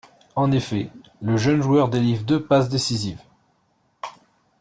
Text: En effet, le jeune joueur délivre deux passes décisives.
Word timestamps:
En 0.35 0.51
effet, 0.51 0.89
le 1.21 1.37
jeune 1.37 1.61
joueur 1.61 1.87
délivre 1.87 2.23
deux 2.23 2.43
passes 2.43 2.69
décisives. 2.69 3.21